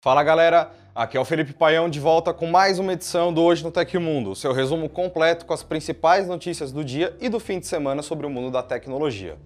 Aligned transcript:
Fala 0.00 0.22
galera, 0.22 0.70
aqui 0.94 1.16
é 1.16 1.20
o 1.20 1.24
Felipe 1.24 1.52
Paião 1.52 1.90
de 1.90 1.98
volta 1.98 2.32
com 2.32 2.46
mais 2.46 2.78
uma 2.78 2.92
edição 2.92 3.34
do 3.34 3.42
Hoje 3.42 3.64
no 3.64 3.72
Tecmundo, 3.72 4.32
seu 4.36 4.52
resumo 4.52 4.88
completo 4.88 5.44
com 5.44 5.52
as 5.52 5.64
principais 5.64 6.28
notícias 6.28 6.70
do 6.70 6.84
dia 6.84 7.16
e 7.20 7.28
do 7.28 7.40
fim 7.40 7.58
de 7.58 7.66
semana 7.66 8.00
sobre 8.00 8.24
o 8.24 8.30
mundo 8.30 8.52
da 8.52 8.62
tecnologia. 8.62 9.36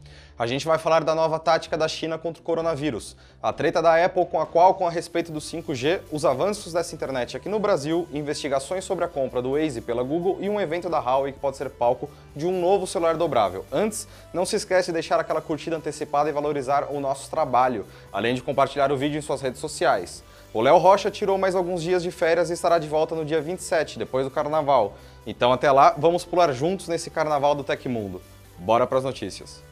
A 0.43 0.47
gente 0.49 0.67
vai 0.67 0.77
falar 0.77 1.05
da 1.05 1.15
nova 1.15 1.39
tática 1.39 1.79
da 1.79 1.87
China 1.87 2.19
contra 2.19 2.43
o 2.43 2.45
coronavírus, 2.45 3.17
a 3.41 3.53
treta 3.53 3.81
da 3.81 4.05
Apple 4.05 4.27
com 4.27 4.41
a 4.41 4.45
Qualcomm 4.45 4.89
a 4.89 4.91
respeito 4.91 5.31
do 5.31 5.39
5G, 5.39 6.01
os 6.11 6.25
avanços 6.25 6.73
dessa 6.73 6.97
internet 6.97 7.37
aqui 7.37 7.49
no 7.49 7.61
Brasil, 7.61 8.09
investigações 8.13 8.85
sobre 8.85 9.05
a 9.05 9.09
compra 9.09 9.41
do 9.41 9.53
Waze 9.53 9.81
pela 9.81 10.03
Google 10.03 10.39
e 10.41 10.51
um 10.51 10.61
evento 10.61 10.91
da 10.91 10.99
Huawei 10.99 11.31
que 11.31 11.39
pode 11.39 11.57
ser 11.57 11.71
palco 11.71 12.11
de 12.35 12.45
um 12.45 12.61
novo 12.61 12.89
celular 12.89 13.17
dobrável. 13.17 13.65
Antes, 13.71 14.09
não 14.35 14.45
se 14.45 14.57
esquece 14.57 14.87
de 14.87 14.95
deixar 14.95 15.21
aquela 15.21 15.41
curtida 15.41 15.77
antecipada 15.77 16.29
e 16.29 16.33
valorizar 16.33 16.89
o 16.91 16.99
nosso 16.99 17.31
trabalho, 17.31 17.87
além 18.13 18.35
de 18.35 18.43
compartilhar 18.43 18.91
o 18.91 18.97
vídeo 18.97 19.19
em 19.19 19.23
suas 19.23 19.41
redes 19.41 19.61
sociais. 19.61 20.25
O 20.53 20.61
Léo 20.61 20.79
Rocha 20.79 21.09
tirou 21.09 21.39
mais 21.39 21.55
alguns 21.55 21.81
dias 21.81 22.03
de 22.03 22.11
férias 22.11 22.51
e 22.51 22.55
estará 22.55 22.81
de 22.81 22.89
volta 22.89 23.15
no 23.15 23.25
dia 23.25 23.41
27, 23.41 23.97
depois 23.97 24.25
do 24.25 24.31
carnaval. 24.33 24.95
Então 25.25 25.53
até 25.53 25.71
lá, 25.71 25.95
vamos 25.97 26.25
pular 26.25 26.53
juntos 26.53 26.89
nesse 26.89 27.11
carnaval 27.11 27.55
do 27.55 27.63
Tecmundo. 27.63 28.21
Bora 28.59 28.89
para 28.89 28.99
as 28.99 29.05
notícias. 29.05 29.71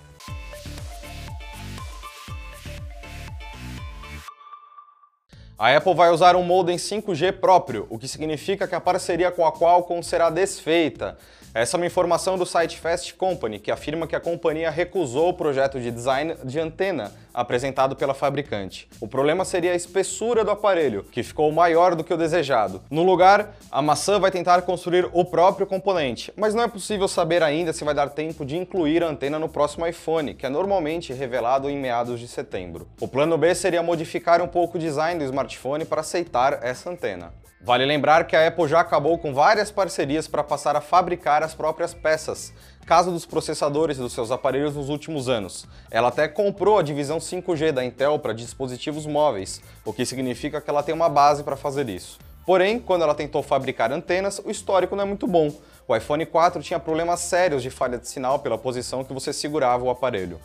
A 5.61 5.77
Apple 5.77 5.93
vai 5.93 6.09
usar 6.09 6.37
um 6.37 6.43
modem 6.43 6.79
5G 6.79 7.33
próprio, 7.33 7.87
o 7.91 7.99
que 7.99 8.09
significa 8.09 8.67
que 8.67 8.75
a 8.75 8.81
parceria 8.81 9.31
com 9.31 9.45
a 9.45 9.53
Qualcomm 9.53 10.01
será 10.03 10.31
desfeita. 10.31 11.19
Essa 11.53 11.77
é 11.77 11.79
uma 11.79 11.87
informação 11.87 12.39
do 12.39 12.47
site 12.47 12.79
Fast 12.79 13.13
Company, 13.15 13.59
que 13.59 13.73
afirma 13.73 14.07
que 14.07 14.15
a 14.15 14.21
companhia 14.21 14.71
recusou 14.71 15.31
o 15.31 15.35
projeto 15.35 15.81
de 15.81 15.91
design 15.91 16.37
de 16.45 16.61
antena 16.61 17.13
apresentado 17.35 17.97
pela 17.97 18.15
fabricante. 18.15 18.89
O 19.01 19.09
problema 19.09 19.45
seria 19.45 19.73
a 19.73 19.75
espessura 19.75 20.45
do 20.45 20.53
aparelho, 20.53 21.03
que 21.11 21.25
ficou 21.25 21.51
maior 21.51 21.97
do 21.97 22.05
que 22.05 22.15
o 22.15 22.17
desejado. 22.17 22.81
No 22.89 23.03
lugar, 23.03 23.57
a 23.69 23.83
maçã 23.83 24.21
vai 24.21 24.31
tentar 24.31 24.63
construir 24.63 25.11
o 25.13 25.25
próprio 25.25 25.67
componente, 25.67 26.33
mas 26.37 26.55
não 26.55 26.63
é 26.63 26.69
possível 26.69 27.09
saber 27.09 27.43
ainda 27.43 27.73
se 27.73 27.83
vai 27.85 27.95
dar 27.95 28.11
tempo 28.11 28.45
de 28.45 28.57
incluir 28.57 29.03
a 29.03 29.09
antena 29.09 29.37
no 29.37 29.49
próximo 29.49 29.85
iPhone, 29.85 30.35
que 30.35 30.47
é 30.47 30.49
normalmente 30.49 31.13
revelado 31.13 31.69
em 31.69 31.77
meados 31.77 32.21
de 32.21 32.29
setembro. 32.29 32.87
O 33.01 33.09
plano 33.09 33.37
B 33.37 33.57
seria 33.57 33.83
modificar 33.83 34.41
um 34.41 34.47
pouco 34.47 34.79
o 34.79 34.81
design 34.81 35.19
do 35.19 35.25
smartphone 35.25 35.85
para 35.85 36.03
aceitar 36.03 36.61
essa 36.63 36.89
antena. 36.89 37.33
Vale 37.63 37.85
lembrar 37.85 38.27
que 38.27 38.35
a 38.35 38.49
Apple 38.49 38.67
já 38.67 38.81
acabou 38.81 39.19
com 39.19 39.35
várias 39.35 39.71
parcerias 39.71 40.27
para 40.27 40.43
passar 40.43 40.77
a 40.77 40.81
fabricar 40.81 41.40
as 41.43 41.55
próprias 41.55 41.95
peças, 41.95 42.53
caso 42.87 43.11
dos 43.11 43.27
processadores 43.27 43.99
dos 43.99 44.13
seus 44.13 44.31
aparelhos 44.31 44.75
nos 44.75 44.89
últimos 44.89 45.29
anos. 45.29 45.67
Ela 45.91 46.09
até 46.09 46.27
comprou 46.29 46.79
a 46.79 46.83
divisão 46.83 47.19
5G 47.19 47.73
da 47.73 47.85
Intel 47.85 48.19
para 48.19 48.33
dispositivos 48.33 49.07
móveis, 49.07 49.61
o 49.85 49.93
que 49.93 50.05
significa 50.05 50.61
que 50.61 50.69
ela 50.69 50.83
tem 50.83 50.95
uma 50.95 51.09
base 51.09 51.43
para 51.43 51.57
fazer 51.57 51.89
isso. 51.89 52.19
Porém, 52.45 52.79
quando 52.79 53.03
ela 53.03 53.15
tentou 53.15 53.43
fabricar 53.43 53.93
antenas, 53.93 54.41
o 54.45 54.51
histórico 54.51 54.97
não 54.97 55.05
é 55.05 55.07
muito 55.07 55.27
bom. 55.27 55.53
O 55.87 55.95
iPhone 55.95 56.25
4 56.27 56.63
tinha 56.63 56.81
problemas 56.81 57.21
sérios 57.21 57.63
de 57.63 57.71
falha 57.71 57.99
de 57.99 58.09
sinal 58.09 58.39
pela 58.39 58.59
posição 58.59 59.05
que 59.05 59.13
você 59.13 59.33
segurava 59.33 59.85
o 59.85 59.91
aparelho. 59.91 60.41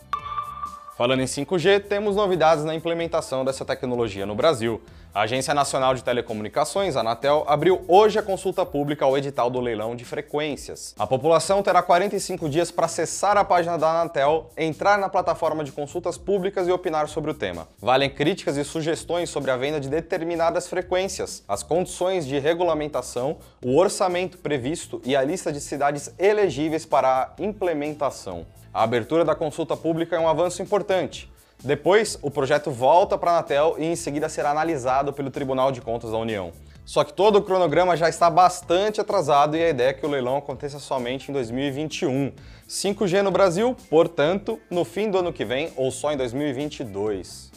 Falando 0.96 1.20
em 1.20 1.26
5G, 1.26 1.82
temos 1.90 2.16
novidades 2.16 2.64
na 2.64 2.74
implementação 2.74 3.44
dessa 3.44 3.66
tecnologia 3.66 4.26
no 4.26 4.34
Brasil. 4.34 4.82
A 5.14 5.24
Agência 5.24 5.54
Nacional 5.54 5.94
de 5.94 6.02
Telecomunicações, 6.02 6.96
Anatel, 6.96 7.44
abriu 7.48 7.84
hoje 7.86 8.18
a 8.18 8.24
consulta 8.24 8.66
pública 8.66 9.04
ao 9.04 9.18
edital 9.18 9.50
do 9.50 9.60
leilão 9.60 9.94
de 9.94 10.06
frequências. 10.06 10.96
A 10.98 11.06
população 11.06 11.62
terá 11.62 11.82
45 11.82 12.48
dias 12.48 12.72
para 12.72 12.86
acessar 12.86 13.36
a 13.36 13.44
página 13.44 13.78
da 13.78 13.92
Anatel, 13.92 14.50
entrar 14.56 14.98
na 14.98 15.10
plataforma 15.10 15.66
de 15.66 15.74
consultas 15.74 16.18
públicas 16.18 16.66
e 16.66 16.72
opinar 16.72 17.10
sobre 17.10 17.30
o 17.30 17.34
tema. 17.34 17.68
Valem 17.78 18.10
críticas 18.10 18.56
e 18.56 18.64
sugestões 18.64 19.30
sobre 19.30 19.52
a 19.52 19.58
venda 19.58 19.82
de 19.82 19.90
determinadas 19.90 20.70
frequências, 20.70 21.44
as 21.46 21.62
condições 21.62 22.26
de 22.26 22.40
regulamentação, 22.40 23.36
o 23.62 23.78
orçamento 23.78 24.38
previsto 24.38 25.02
e 25.04 25.14
a 25.14 25.22
lista 25.22 25.52
de 25.52 25.60
cidades 25.60 26.16
elegíveis 26.18 26.86
para 26.86 27.34
a 27.38 27.44
implementação. 27.44 28.46
A 28.76 28.84
abertura 28.84 29.24
da 29.24 29.34
consulta 29.34 29.78
pública 29.78 30.18
é 30.18 30.20
um 30.20 30.28
avanço 30.28 30.62
importante. 30.62 31.32
Depois, 31.64 32.20
o 32.22 32.30
projeto 32.30 32.70
volta 32.70 33.18
para 33.18 33.32
a 33.32 33.34
Anatel 33.36 33.78
e 33.80 33.86
em 33.86 33.96
seguida 33.96 34.28
será 34.28 34.52
analisado 34.52 35.14
pelo 35.14 35.32
Tribunal 35.32 35.72
de 35.72 35.80
Contas 35.80 36.12
da 36.12 36.18
União. 36.18 36.52
Só 36.84 37.06
que 37.06 37.14
todo 37.14 37.38
o 37.38 37.42
cronograma 37.42 37.96
já 37.96 38.10
está 38.10 38.30
bastante 38.30 39.00
atrasado 39.00 39.56
e 39.56 39.64
a 39.64 39.70
ideia 39.70 39.92
é 39.92 39.94
que 39.94 40.06
o 40.06 40.10
leilão 40.10 40.36
aconteça 40.36 40.78
somente 40.78 41.32
em 41.32 41.34
2021. 41.34 42.34
5G 42.68 43.22
no 43.22 43.32
Brasil, 43.32 43.78
portanto, 43.90 44.60
no 44.70 44.84
fim 44.84 45.10
do 45.10 45.20
ano 45.20 45.32
que 45.32 45.46
vem 45.46 45.72
ou 45.78 45.90
só 45.90 46.12
em 46.12 46.18
2022. 46.18 47.54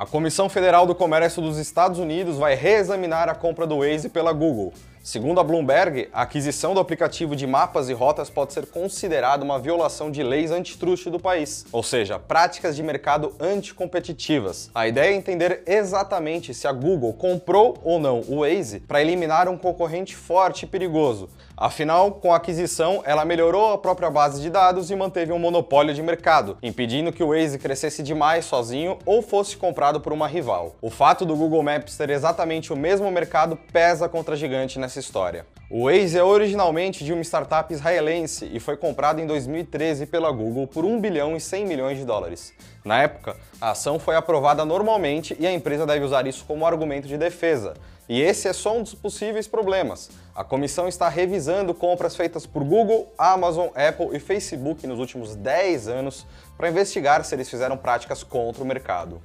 A 0.00 0.04
Comissão 0.04 0.48
Federal 0.48 0.84
do 0.84 0.96
Comércio 0.96 1.40
dos 1.40 1.58
Estados 1.58 2.00
Unidos 2.00 2.38
vai 2.38 2.56
reexaminar 2.56 3.28
a 3.28 3.36
compra 3.36 3.68
do 3.68 3.78
Waze 3.78 4.08
pela 4.08 4.32
Google. 4.32 4.72
Segundo 5.04 5.38
a 5.38 5.44
Bloomberg, 5.44 6.08
a 6.14 6.22
aquisição 6.22 6.72
do 6.72 6.80
aplicativo 6.80 7.36
de 7.36 7.46
mapas 7.46 7.90
e 7.90 7.92
rotas 7.92 8.30
pode 8.30 8.54
ser 8.54 8.64
considerada 8.64 9.44
uma 9.44 9.58
violação 9.58 10.10
de 10.10 10.22
leis 10.22 10.50
antitruste 10.50 11.10
do 11.10 11.20
país, 11.20 11.66
ou 11.70 11.82
seja, 11.82 12.18
práticas 12.18 12.74
de 12.74 12.82
mercado 12.82 13.34
anticompetitivas. 13.38 14.70
A 14.74 14.88
ideia 14.88 15.12
é 15.12 15.14
entender 15.14 15.62
exatamente 15.66 16.54
se 16.54 16.66
a 16.66 16.72
Google 16.72 17.12
comprou 17.12 17.76
ou 17.84 18.00
não 18.00 18.20
o 18.20 18.40
Waze 18.40 18.80
para 18.80 19.02
eliminar 19.02 19.46
um 19.46 19.58
concorrente 19.58 20.16
forte 20.16 20.62
e 20.62 20.66
perigoso. 20.66 21.28
Afinal, 21.56 22.10
com 22.10 22.32
a 22.32 22.36
aquisição, 22.36 23.00
ela 23.06 23.24
melhorou 23.24 23.72
a 23.72 23.78
própria 23.78 24.10
base 24.10 24.42
de 24.42 24.50
dados 24.50 24.90
e 24.90 24.96
manteve 24.96 25.32
um 25.32 25.38
monopólio 25.38 25.94
de 25.94 26.02
mercado, 26.02 26.58
impedindo 26.60 27.12
que 27.12 27.22
o 27.22 27.28
Waze 27.28 27.60
crescesse 27.60 28.02
demais 28.02 28.44
sozinho 28.44 28.98
ou 29.06 29.22
fosse 29.22 29.56
comprado 29.56 30.00
por 30.00 30.12
uma 30.12 30.26
rival. 30.26 30.74
O 30.82 30.90
fato 30.90 31.24
do 31.24 31.36
Google 31.36 31.62
Maps 31.62 31.96
ter 31.96 32.10
exatamente 32.10 32.72
o 32.72 32.76
mesmo 32.76 33.08
mercado 33.08 33.56
pesa 33.72 34.08
contra 34.08 34.34
a 34.34 34.36
gigante 34.36 34.80
nessa 34.80 34.98
história. 34.98 35.46
O 35.70 35.84
Waze 35.84 36.18
é 36.18 36.24
originalmente 36.24 37.04
de 37.04 37.12
uma 37.12 37.22
startup 37.22 37.72
israelense 37.72 38.50
e 38.52 38.58
foi 38.58 38.76
comprado 38.76 39.20
em 39.20 39.26
2013 39.26 40.06
pela 40.06 40.32
Google 40.32 40.66
por 40.66 40.84
1 40.84 41.00
bilhão 41.00 41.36
e 41.36 41.40
100 41.40 41.66
milhões 41.66 41.98
de 41.98 42.04
dólares. 42.04 42.52
Na 42.84 43.00
época, 43.00 43.36
a 43.60 43.70
ação 43.70 43.98
foi 43.98 44.16
aprovada 44.16 44.64
normalmente 44.64 45.36
e 45.38 45.46
a 45.46 45.52
empresa 45.52 45.86
deve 45.86 46.04
usar 46.04 46.26
isso 46.26 46.44
como 46.46 46.66
argumento 46.66 47.06
de 47.06 47.16
defesa. 47.16 47.74
E 48.08 48.20
esse 48.20 48.48
é 48.48 48.52
só 48.52 48.76
um 48.76 48.82
dos 48.82 48.94
possíveis 48.94 49.48
problemas. 49.48 50.10
A 50.34 50.44
comissão 50.44 50.86
está 50.86 51.08
revisando 51.08 51.72
compras 51.72 52.14
feitas 52.14 52.44
por 52.44 52.62
Google, 52.62 53.12
Amazon, 53.16 53.68
Apple 53.68 54.14
e 54.14 54.20
Facebook 54.20 54.86
nos 54.86 54.98
últimos 54.98 55.34
10 55.34 55.88
anos 55.88 56.26
para 56.56 56.68
investigar 56.68 57.24
se 57.24 57.34
eles 57.34 57.48
fizeram 57.48 57.76
práticas 57.76 58.22
contra 58.22 58.62
o 58.62 58.66
mercado. 58.66 59.22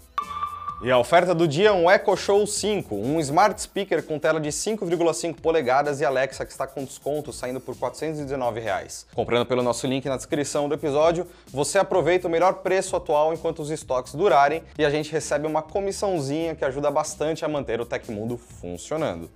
E 0.81 0.89
a 0.89 0.97
oferta 0.97 1.35
do 1.35 1.45
dia 1.45 1.67
é 1.67 1.71
um 1.73 1.91
Echo 1.91 2.15
Show 2.15 2.47
5, 2.47 2.95
um 2.95 3.19
smart 3.19 3.61
speaker 3.61 4.01
com 4.01 4.17
tela 4.17 4.39
de 4.39 4.47
5,5 4.47 5.41
polegadas 5.41 5.99
e 5.99 6.05
Alexa 6.05 6.45
que 6.45 6.53
está 6.53 6.65
com 6.65 6.85
desconto 6.85 7.33
saindo 7.33 7.59
por 7.59 7.75
419 7.75 8.61
reais. 8.61 9.05
Comprando 9.13 9.45
pelo 9.45 9.61
nosso 9.61 9.85
link 9.85 10.05
na 10.07 10.15
descrição 10.15 10.69
do 10.69 10.75
episódio, 10.75 11.27
você 11.51 11.79
aproveita 11.79 12.29
o 12.29 12.31
melhor 12.31 12.53
preço 12.53 12.95
atual 12.95 13.33
enquanto 13.33 13.61
os 13.61 13.69
estoques 13.69 14.15
durarem 14.15 14.63
e 14.77 14.85
a 14.85 14.89
gente 14.89 15.11
recebe 15.11 15.45
uma 15.45 15.61
comissãozinha 15.61 16.55
que 16.55 16.63
ajuda 16.63 16.89
bastante 16.89 17.43
a 17.43 17.49
manter 17.49 17.81
o 17.81 17.85
Tecmundo 17.85 18.37
funcionando. 18.37 19.29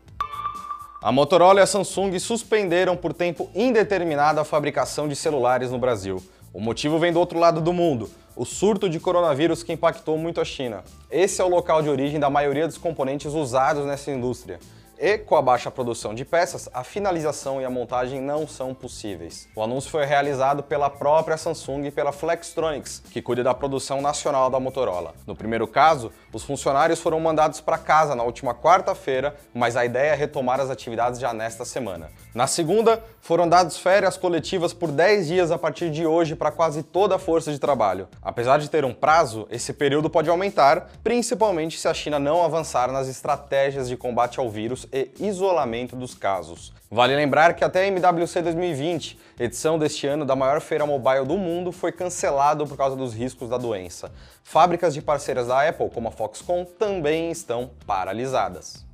A 1.02 1.12
Motorola 1.12 1.60
e 1.60 1.64
a 1.64 1.68
Samsung 1.68 2.18
suspenderam 2.20 2.96
por 2.96 3.12
tempo 3.12 3.50
indeterminado 3.54 4.40
a 4.40 4.46
fabricação 4.46 5.10
de 5.10 5.16
celulares 5.18 5.70
no 5.72 5.78
Brasil. 5.78 6.24
O 6.54 6.62
motivo 6.62 7.00
vem 7.00 7.12
do 7.12 7.20
outro 7.20 7.40
lado 7.40 7.60
do 7.60 7.74
mundo 7.74 8.12
o 8.36 8.46
surto 8.46 8.88
de 8.88 9.00
coronavírus 9.00 9.64
que 9.64 9.74
impactou 9.74 10.18
muito 10.20 10.40
a 10.40 10.46
China. 10.46 10.84
Esse 11.10 11.42
é 11.42 11.44
o 11.44 11.48
local 11.48 11.82
de 11.82 11.90
origem 11.90 12.20
da 12.20 12.30
maioria 12.30 12.68
dos 12.68 12.78
componentes 12.78 13.34
usados 13.34 13.86
nessa 13.86 14.12
indústria. 14.12 14.60
E, 14.98 15.18
com 15.18 15.36
a 15.36 15.42
baixa 15.42 15.72
produção 15.72 16.14
de 16.14 16.24
peças, 16.24 16.70
a 16.74 16.84
finalização 16.84 17.60
e 17.60 17.66
a 17.66 17.70
montagem 17.70 18.22
não 18.22 18.48
são 18.48 18.74
possíveis. 18.74 19.50
O 19.56 19.62
anúncio 19.62 19.90
foi 19.90 20.06
realizado 20.06 20.64
pela 20.64 20.90
própria 20.90 21.38
Samsung 21.38 21.86
e 21.86 21.92
pela 21.92 22.12
Flextronics, 22.12 23.04
que 23.12 23.22
cuida 23.22 23.44
da 23.44 23.54
produção 23.54 24.02
nacional 24.02 24.50
da 24.50 24.60
Motorola. 24.60 25.14
No 25.26 25.36
primeiro 25.36 25.68
caso, 25.68 26.12
os 26.34 26.44
funcionários 26.44 27.00
foram 27.00 27.20
mandados 27.20 27.62
para 27.62 27.78
casa 27.78 28.16
na 28.16 28.24
última 28.24 28.56
quarta-feira, 28.56 29.36
mas 29.54 29.78
a 29.78 29.86
ideia 29.86 30.14
é 30.14 30.16
retomar 30.16 30.60
as 30.60 30.70
atividades 30.70 31.20
já 31.20 31.32
nesta 31.32 31.64
semana. 31.64 32.10
Na 32.34 32.48
segunda, 32.48 33.04
foram 33.22 33.48
dados 33.48 33.78
férias 33.78 34.18
coletivas 34.18 34.74
por 34.74 34.92
10 34.92 35.28
dias 35.28 35.52
a 35.52 35.58
partir 35.58 35.92
de 35.92 36.06
hoje 36.06 36.36
para 36.36 36.52
quase 36.52 36.82
toda 36.82 37.16
a 37.16 37.20
força 37.20 37.52
de 37.52 37.60
trabalho. 37.60 38.08
Apesar 38.22 38.58
de 38.58 38.70
ter 38.70 38.84
um 38.84 38.94
prazo, 38.94 39.48
esse 39.52 39.72
período 39.72 40.10
pode 40.10 40.30
aumentar, 40.30 40.90
principalmente 41.04 41.80
se 41.80 41.88
a 41.88 41.94
China 41.94 42.18
não 42.18 42.44
avançar 42.44 42.92
nas 42.92 43.08
estratégias 43.08 43.88
de 43.88 43.96
combate 43.96 44.40
ao 44.40 44.50
vírus 44.50 44.88
e 44.92 45.12
isolamento 45.20 45.96
dos 45.96 46.16
casos. 46.16 46.74
Vale 46.94 47.16
lembrar 47.16 47.56
que 47.56 47.64
até 47.64 47.86
a 47.86 47.88
MWC 47.88 48.42
2020, 48.44 49.20
edição 49.40 49.80
deste 49.80 50.06
ano 50.06 50.26
da 50.26 50.36
maior 50.36 50.62
feira 50.62 50.86
mobile 50.86 51.26
do 51.26 51.38
mundo, 51.38 51.72
foi 51.72 51.92
cancelado 51.92 52.68
por 52.68 52.78
causa 52.78 52.96
dos 52.96 53.16
riscos 53.16 53.50
da 53.50 53.58
doença. 53.58 54.12
Fábricas 54.44 54.94
de 54.94 55.02
parceiras 55.02 55.48
da 55.48 55.68
Apple, 55.68 55.90
como 55.90 56.10
a 56.10 56.12
Foxconn, 56.24 56.64
também 56.80 57.32
estão 57.32 57.70
paralisadas. 57.86 58.86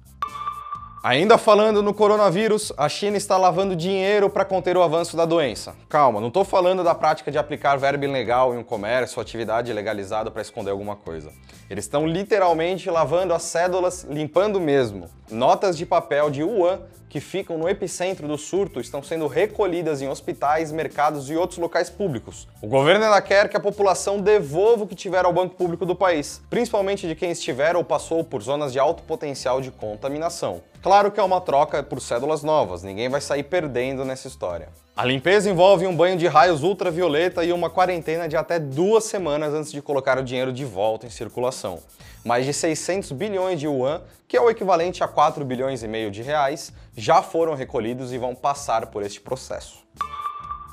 Ainda 1.01 1.37
falando 1.37 1.81
no 1.81 1.93
coronavírus, 1.93 2.73
a 2.77 2.89
China 2.89 3.15
está 3.15 3.37
lavando 3.37 3.73
dinheiro 3.73 4.29
para 4.29 4.43
conter 4.43 4.75
o 4.75 4.83
avanço 4.83 5.15
da 5.15 5.23
doença. 5.23 5.73
Calma, 5.87 6.19
não 6.19 6.27
estou 6.27 6.43
falando 6.43 6.83
da 6.83 6.93
prática 6.93 7.31
de 7.31 7.37
aplicar 7.37 7.77
verbo 7.77 8.03
ilegal 8.03 8.53
em 8.53 8.57
um 8.57 8.63
comércio 8.63 9.17
ou 9.17 9.21
atividade 9.21 9.71
legalizada 9.71 10.29
para 10.29 10.41
esconder 10.41 10.71
alguma 10.71 10.97
coisa. 10.97 11.31
Eles 11.69 11.85
estão 11.85 12.05
literalmente 12.05 12.89
lavando 12.89 13.33
as 13.33 13.43
cédulas, 13.43 14.03
limpando 14.09 14.59
mesmo. 14.59 15.09
Notas 15.31 15.77
de 15.77 15.85
papel 15.85 16.29
de 16.29 16.43
Wuhan 16.43 16.81
que 17.09 17.19
ficam 17.19 17.57
no 17.57 17.67
epicentro 17.67 18.27
do 18.27 18.37
surto 18.37 18.79
estão 18.79 19.01
sendo 19.01 19.25
recolhidas 19.25 20.01
em 20.01 20.07
hospitais, 20.07 20.71
mercados 20.71 21.29
e 21.29 21.35
outros 21.35 21.57
locais 21.57 21.89
públicos. 21.89 22.47
O 22.61 22.67
governo 22.67 23.03
ainda 23.03 23.19
quer 23.21 23.49
que 23.49 23.57
a 23.57 23.59
população 23.59 24.21
devolva 24.21 24.83
o 24.83 24.87
que 24.87 24.95
tiver 24.95 25.25
ao 25.25 25.33
banco 25.33 25.55
público 25.55 25.85
do 25.85 25.95
país, 25.95 26.39
principalmente 26.49 27.07
de 27.07 27.15
quem 27.15 27.31
estiver 27.31 27.75
ou 27.75 27.83
passou 27.83 28.23
por 28.23 28.43
zonas 28.43 28.71
de 28.71 28.77
alto 28.77 29.01
potencial 29.03 29.59
de 29.59 29.71
contaminação. 29.71 30.61
Claro 30.89 31.11
que 31.11 31.19
é 31.19 31.23
uma 31.23 31.39
troca 31.39 31.83
por 31.83 32.01
cédulas 32.01 32.41
novas, 32.41 32.81
ninguém 32.81 33.07
vai 33.09 33.21
sair 33.21 33.43
perdendo 33.43 34.03
nessa 34.03 34.27
história. 34.27 34.69
A 34.97 35.05
limpeza 35.05 35.47
envolve 35.47 35.85
um 35.85 35.95
banho 35.95 36.17
de 36.17 36.25
raios 36.25 36.63
ultravioleta 36.63 37.43
e 37.43 37.53
uma 37.53 37.69
quarentena 37.69 38.27
de 38.27 38.35
até 38.35 38.57
duas 38.57 39.03
semanas 39.03 39.53
antes 39.53 39.71
de 39.71 39.83
colocar 39.83 40.17
o 40.17 40.23
dinheiro 40.23 40.51
de 40.51 40.65
volta 40.65 41.05
em 41.05 41.11
circulação. 41.11 41.77
Mais 42.25 42.43
de 42.43 42.53
600 42.55 43.11
bilhões 43.11 43.59
de 43.59 43.67
yuan, 43.67 44.01
que 44.27 44.35
é 44.35 44.41
o 44.41 44.49
equivalente 44.49 45.03
a 45.03 45.07
4 45.07 45.45
bilhões 45.45 45.83
e 45.83 45.87
meio 45.87 46.09
de 46.09 46.23
reais, 46.23 46.73
já 46.97 47.21
foram 47.21 47.53
recolhidos 47.53 48.11
e 48.11 48.17
vão 48.17 48.33
passar 48.33 48.87
por 48.87 49.03
este 49.03 49.21
processo. 49.21 49.87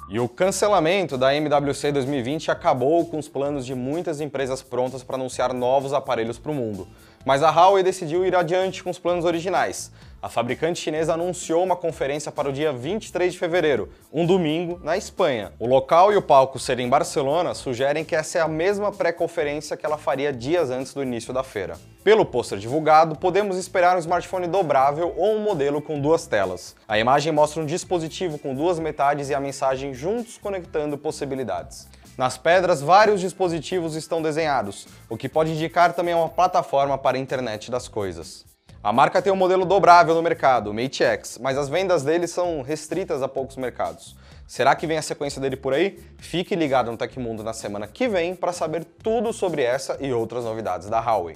E 0.09 0.21
o 0.21 0.29
cancelamento 0.29 1.19
da 1.19 1.35
MWC 1.35 1.91
2020 1.91 2.51
acabou 2.51 3.05
com 3.05 3.19
os 3.19 3.29
planos 3.29 3.67
de 3.67 3.75
muitas 3.75 4.21
empresas 4.21 4.63
prontas 4.63 5.03
para 5.03 5.17
anunciar 5.17 5.53
novos 5.53 5.93
aparelhos 5.93 6.39
para 6.39 6.53
o 6.53 6.55
mundo. 6.55 6.87
Mas 7.25 7.43
a 7.43 7.51
Huawei 7.51 7.83
decidiu 7.83 8.25
ir 8.25 8.37
adiante 8.37 8.85
com 8.85 8.91
os 8.91 9.01
planos 9.01 9.25
originais. 9.25 9.91
A 10.27 10.29
fabricante 10.29 10.81
chinesa 10.81 11.15
anunciou 11.15 11.63
uma 11.63 11.77
conferência 11.77 12.33
para 12.33 12.49
o 12.49 12.53
dia 12.53 12.73
23 12.73 13.33
de 13.33 13.39
fevereiro, 13.39 13.91
um 14.13 14.27
domingo, 14.27 14.81
na 14.83 14.97
Espanha. 14.97 15.53
O 15.57 15.69
local 15.69 16.13
e 16.13 16.17
o 16.17 16.21
palco 16.21 16.59
serem 16.59 16.87
em 16.87 16.91
Barcelona 16.91 17.55
sugerem 17.55 18.05
que 18.05 18.17
essa 18.17 18.39
é 18.39 18.41
a 18.41 18.49
mesma 18.49 18.91
pré-conferência 18.91 19.77
que 19.77 19.87
ela 19.87 19.97
faria 19.97 20.33
dias 20.33 20.69
antes 20.69 20.93
do 20.93 21.01
início 21.01 21.33
da 21.33 21.45
feira. 21.45 21.79
Pelo 22.03 22.27
pôster 22.27 22.59
divulgado, 22.59 23.15
podemos 23.15 23.57
esperar 23.57 23.95
um 23.95 24.01
smartphone 24.01 24.49
dobrável 24.49 25.15
ou 25.17 25.37
um 25.37 25.45
modelo 25.45 25.81
com 25.81 26.01
duas 26.01 26.27
telas. 26.27 26.75
A 26.89 26.99
imagem 26.99 27.33
mostra 27.33 27.63
um 27.63 27.65
dispositivo 27.65 28.37
com 28.37 28.53
duas 28.53 28.81
metades 28.81 29.31
e 29.31 29.35
a 29.35 29.39
mensagem 29.39 29.95
juntos 29.95 30.39
conectando 30.39 30.99
possibilidades. 30.99 31.87
Nas 32.19 32.37
pedras, 32.37 32.83
vários 32.83 33.21
dispositivos 33.21 33.95
estão 33.95 34.21
desenhados, 34.21 34.89
o 35.09 35.17
que 35.17 35.29
pode 35.29 35.53
indicar 35.53 35.93
também 35.93 36.15
uma 36.15 36.29
plataforma 36.29 36.99
para 36.99 37.17
a 37.17 37.21
internet 37.21 37.71
das 37.71 37.87
coisas. 37.87 38.56
A 38.87 38.93
marca 38.93 39.21
tem 39.21 39.33
um 39.33 39.37
modelo 39.37 39.65
dobrável 39.65 40.15
no 40.15 40.23
mercado, 40.23 40.71
o 40.71 40.73
Mate 40.73 41.03
X, 41.03 41.41
mas 41.43 41.59
as 41.59 41.69
vendas 41.69 42.05
dele 42.05 42.29
são 42.29 42.63
restritas 42.63 43.21
a 43.21 43.27
poucos 43.27 43.57
mercados. 43.57 44.15
Será 44.47 44.77
que 44.77 44.87
vem 44.87 44.97
a 44.97 45.03
sequência 45.03 45.41
dele 45.41 45.57
por 45.57 45.75
aí? 45.75 45.99
Fique 46.19 46.55
ligado 46.55 46.89
no 46.89 46.97
Tecmundo 46.97 47.43
na 47.43 47.53
semana 47.53 47.89
que 47.89 48.07
vem 48.07 48.37
para 48.37 48.53
saber 48.53 48.85
tudo 49.03 49.33
sobre 49.33 49.65
essa 49.65 49.97
e 49.99 50.13
outras 50.13 50.45
novidades 50.45 50.89
da 50.89 51.01
Huawei. 51.01 51.35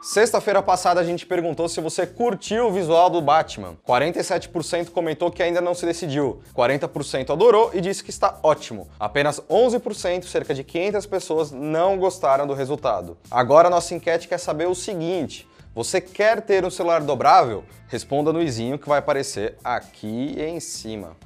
Sexta-feira 0.00 0.62
passada 0.62 1.00
a 1.00 1.04
gente 1.04 1.26
perguntou 1.26 1.68
se 1.68 1.80
você 1.80 2.06
curtiu 2.06 2.68
o 2.68 2.72
visual 2.72 3.10
do 3.10 3.20
Batman. 3.20 3.76
47% 3.84 4.90
comentou 4.90 5.28
que 5.28 5.42
ainda 5.42 5.60
não 5.60 5.74
se 5.74 5.84
decidiu, 5.84 6.40
40% 6.54 7.30
adorou 7.30 7.72
e 7.74 7.80
disse 7.80 8.04
que 8.04 8.10
está 8.10 8.38
ótimo. 8.44 8.86
Apenas 8.98 9.40
11%, 9.40 10.22
cerca 10.22 10.54
de 10.54 10.62
500 10.62 11.04
pessoas, 11.04 11.50
não 11.50 11.98
gostaram 11.98 12.46
do 12.46 12.54
resultado. 12.54 13.18
Agora 13.28 13.68
nossa 13.68 13.92
enquete 13.92 14.28
quer 14.28 14.38
saber 14.38 14.68
o 14.68 14.74
seguinte: 14.74 15.49
você 15.72 16.00
quer 16.00 16.40
ter 16.42 16.64
um 16.64 16.70
celular 16.70 17.00
dobrável? 17.00 17.64
Responda 17.86 18.32
no 18.32 18.42
izinho 18.42 18.78
que 18.78 18.88
vai 18.88 18.98
aparecer 18.98 19.56
aqui 19.62 20.34
em 20.36 20.58
cima. 20.58 21.16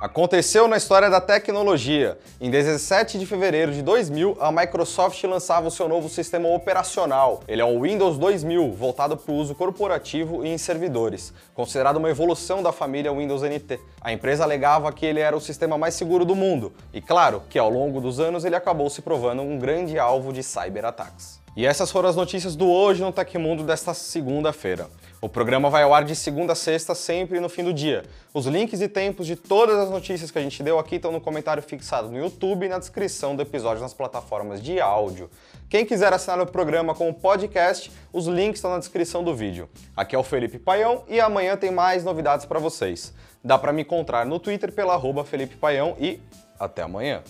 Aconteceu 0.00 0.66
na 0.66 0.76
história 0.76 1.08
da 1.08 1.20
tecnologia. 1.20 2.18
Em 2.40 2.50
17 2.50 3.18
de 3.18 3.24
fevereiro 3.24 3.72
de 3.72 3.82
2000, 3.82 4.36
a 4.40 4.50
Microsoft 4.50 5.22
lançava 5.24 5.68
o 5.68 5.70
seu 5.70 5.88
novo 5.88 6.08
sistema 6.08 6.48
operacional. 6.48 7.40
Ele 7.46 7.62
é 7.62 7.64
o 7.64 7.80
Windows 7.80 8.18
2000, 8.18 8.72
voltado 8.72 9.16
para 9.16 9.32
o 9.32 9.36
uso 9.36 9.54
corporativo 9.54 10.44
e 10.44 10.48
em 10.48 10.58
servidores, 10.58 11.32
considerado 11.54 11.96
uma 11.96 12.10
evolução 12.10 12.62
da 12.62 12.72
família 12.72 13.12
Windows 13.12 13.42
NT. 13.42 13.80
A 14.00 14.12
empresa 14.12 14.42
alegava 14.42 14.92
que 14.92 15.06
ele 15.06 15.20
era 15.20 15.36
o 15.36 15.40
sistema 15.40 15.78
mais 15.78 15.94
seguro 15.94 16.24
do 16.24 16.34
mundo, 16.34 16.74
e 16.92 17.00
claro 17.00 17.44
que 17.48 17.58
ao 17.58 17.70
longo 17.70 18.00
dos 18.00 18.20
anos 18.20 18.44
ele 18.44 18.56
acabou 18.56 18.90
se 18.90 19.00
provando 19.00 19.40
um 19.40 19.58
grande 19.58 19.98
alvo 19.98 20.32
de 20.32 20.42
cyberataques. 20.42 21.45
E 21.56 21.64
essas 21.64 21.90
foram 21.90 22.06
as 22.06 22.14
notícias 22.14 22.54
do 22.54 22.68
Hoje 22.68 23.00
no 23.00 23.10
Tecmundo 23.10 23.62
desta 23.62 23.94
segunda-feira. 23.94 24.90
O 25.22 25.28
programa 25.28 25.70
vai 25.70 25.84
ao 25.84 25.94
ar 25.94 26.04
de 26.04 26.14
segunda 26.14 26.52
a 26.52 26.54
sexta, 26.54 26.94
sempre 26.94 27.40
no 27.40 27.48
fim 27.48 27.64
do 27.64 27.72
dia. 27.72 28.04
Os 28.34 28.44
links 28.44 28.82
e 28.82 28.88
tempos 28.88 29.26
de 29.26 29.36
todas 29.36 29.78
as 29.78 29.88
notícias 29.88 30.30
que 30.30 30.38
a 30.38 30.42
gente 30.42 30.62
deu 30.62 30.78
aqui 30.78 30.96
estão 30.96 31.10
no 31.10 31.18
comentário 31.18 31.62
fixado 31.62 32.10
no 32.10 32.18
YouTube 32.18 32.66
e 32.66 32.68
na 32.68 32.78
descrição 32.78 33.34
do 33.34 33.40
episódio 33.40 33.80
nas 33.80 33.94
plataformas 33.94 34.62
de 34.62 34.78
áudio. 34.78 35.30
Quem 35.70 35.86
quiser 35.86 36.12
assinar 36.12 36.38
o 36.42 36.46
programa 36.46 36.94
com 36.94 37.08
o 37.08 37.14
podcast, 37.14 37.90
os 38.12 38.26
links 38.26 38.58
estão 38.58 38.72
na 38.72 38.78
descrição 38.78 39.24
do 39.24 39.34
vídeo. 39.34 39.66
Aqui 39.96 40.14
é 40.14 40.18
o 40.18 40.22
Felipe 40.22 40.58
Paião 40.58 41.04
e 41.08 41.18
amanhã 41.18 41.56
tem 41.56 41.70
mais 41.70 42.04
novidades 42.04 42.44
para 42.44 42.58
vocês. 42.58 43.14
Dá 43.42 43.56
para 43.56 43.72
me 43.72 43.80
encontrar 43.80 44.26
no 44.26 44.38
Twitter 44.38 44.70
pela 44.72 44.92
arroba 44.92 45.24
Felipe 45.24 45.56
Paião 45.56 45.96
e 45.98 46.20
até 46.60 46.82
amanhã. 46.82 47.22